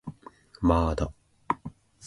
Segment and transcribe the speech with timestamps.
[0.61, 1.13] まーだ